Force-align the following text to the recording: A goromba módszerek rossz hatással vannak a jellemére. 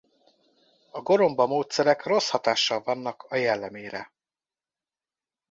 A 0.91 1.01
goromba 1.01 1.45
módszerek 1.47 2.03
rossz 2.05 2.29
hatással 2.29 2.81
vannak 2.83 3.23
a 3.29 3.35
jellemére. 3.35 4.11